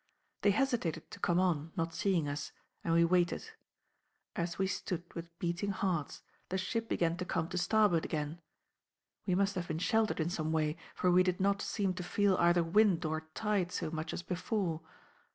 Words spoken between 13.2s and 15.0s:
tide so much as before.